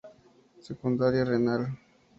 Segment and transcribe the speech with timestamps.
[0.59, 1.69] Secundaria: renal.